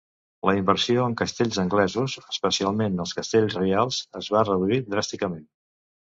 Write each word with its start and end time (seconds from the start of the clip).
La 0.49 0.53
inversió 0.59 1.01
en 1.09 1.17
castells 1.17 1.59
anglesos, 1.63 2.15
especialment 2.31 3.03
els 3.03 3.13
castells 3.19 3.57
reials, 3.59 3.99
es 4.21 4.31
va 4.37 4.43
reduir 4.49 4.81
dràsticament. 4.95 5.45